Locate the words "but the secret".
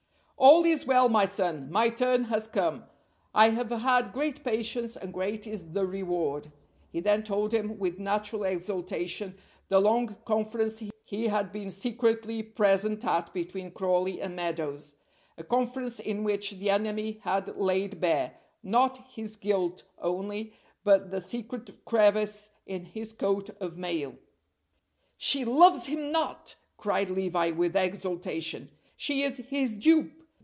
20.83-21.85